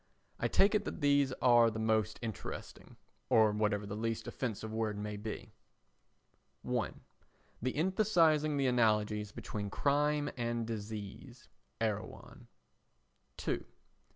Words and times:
I 0.39 0.47
take 0.47 0.73
it 0.73 0.83
that 0.85 0.99
these 1.01 1.31
are 1.43 1.69
the 1.69 1.77
most 1.77 2.17
interesting—or 2.23 3.51
whatever 3.51 3.85
the 3.85 3.95
least 3.95 4.25
offensive 4.25 4.73
word 4.73 4.97
may 4.97 5.15
be: 5.15 5.53
1. 6.63 7.01
The 7.61 7.75
emphasising 7.75 8.57
the 8.57 8.65
analogies 8.65 9.31
between 9.31 9.69
crime 9.69 10.31
and 10.35 10.65
disease. 10.65 11.49
[Erewhon.] 11.79 12.47
2. 13.37 13.63